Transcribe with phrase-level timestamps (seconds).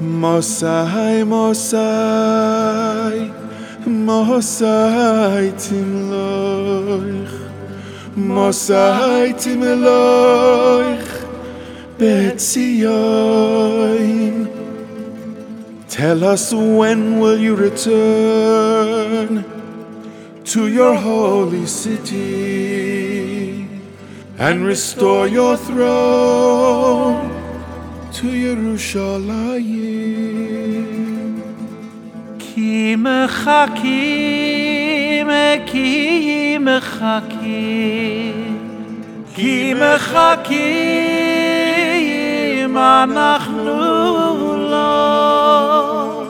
[0.00, 3.32] Mosai, Mosai,
[3.84, 7.32] Mosai Timloich,
[8.14, 11.08] Mosai Timloich,
[11.98, 12.86] Betzion.
[15.88, 19.44] Tell us when will you return
[20.44, 23.66] to your holy city
[24.38, 27.37] and restore your throne
[28.11, 30.23] to Yerushalayim.
[32.55, 33.83] כי מחכים,
[35.65, 37.33] כי מחכים,
[39.35, 41.23] כי מחכים
[42.77, 46.23] אנחנו לו.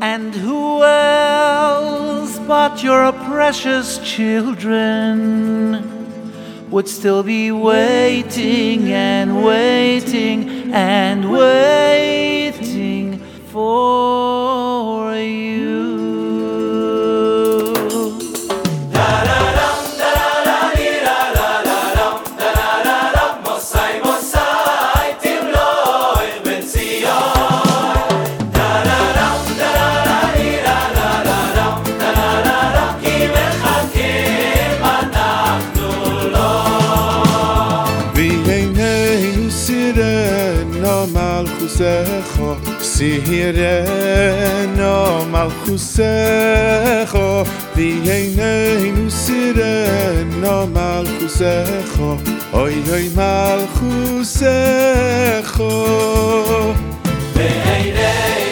[0.00, 5.18] And who else but your precious children
[6.75, 13.17] Would still be waiting and waiting and waiting
[13.47, 15.54] for you.
[41.35, 41.45] mal
[42.81, 44.25] סירנו
[45.31, 47.43] מלכוסךו,
[47.75, 47.79] si
[49.09, 51.05] סירנו no mal
[52.53, 52.75] אוי
[53.15, 54.45] מלכוסךו.
[57.33, 58.44] di no mal oy mal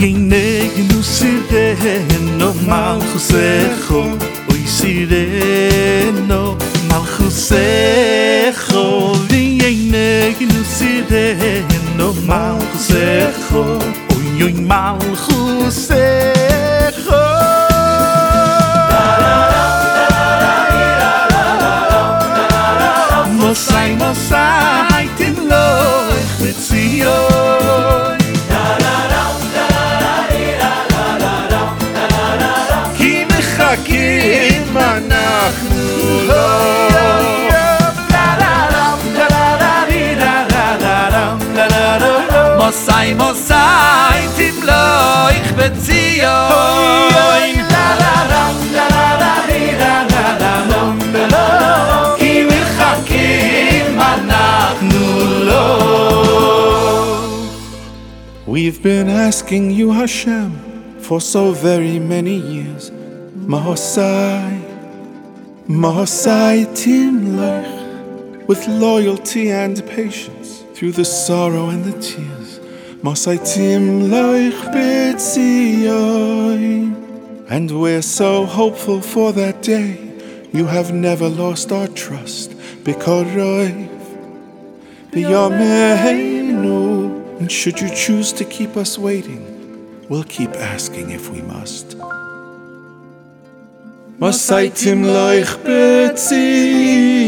[0.00, 1.76] Ningen neg nu sirte
[2.38, 4.16] no mal khusekho
[4.48, 5.26] oi sire
[6.26, 6.56] no
[6.88, 8.86] mal khusekho
[9.28, 11.36] ningen neg nu sirte
[11.98, 13.64] no mal khusekho
[14.16, 16.39] oi oi mal khusekho
[58.46, 62.90] We've been asking you Hashem for so very many years.
[62.90, 64.60] Mahosai
[65.68, 67.36] Mahosai tim
[68.46, 72.39] with loyalty and patience through the sorrow and the tears.
[73.02, 76.16] Timlech B'tzion.
[77.48, 79.98] And we're so hopeful for that day.
[80.52, 82.52] You have never lost our trust.
[82.84, 83.88] B'koroiv,
[85.12, 86.66] B'yameinu.
[86.66, 89.46] Oh, and should you choose to keep us waiting,
[90.08, 91.96] we'll keep asking if we must.
[94.18, 97.19] Mosai Timloich betzion.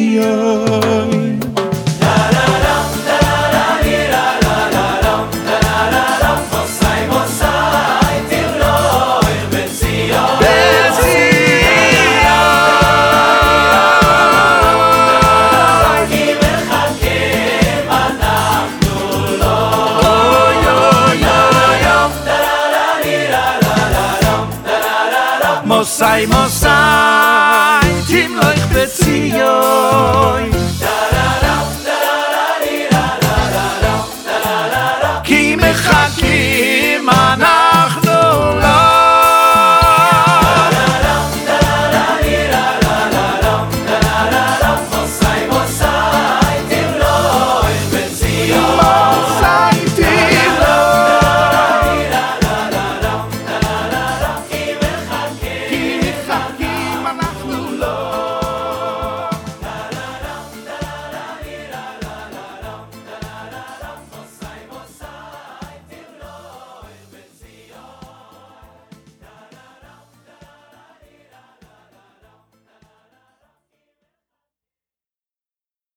[25.93, 27.02] さいもさ